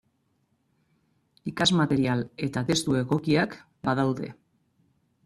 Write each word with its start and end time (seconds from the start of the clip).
Ikasmaterial 1.51 2.23
eta 2.47 2.63
testu 2.71 2.97
egokiak 3.01 3.55
badaude. 3.91 4.31